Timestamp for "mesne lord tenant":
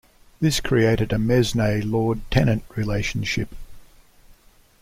1.19-2.63